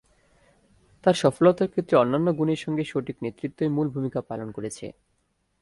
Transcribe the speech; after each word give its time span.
তাঁর 1.03 1.15
সফলতার 1.15 1.71
ক্ষেত্রে 1.71 1.95
অন্যান্য 1.97 2.27
গুণের 2.33 2.59
সঙ্গে 2.59 2.83
সঠিক 2.83 3.15
নেতৃত্বই 3.23 3.69
মূল 3.75 3.87
ভূমিকা 3.89 4.19
পালন 4.29 4.47
করেছে। 4.51 4.85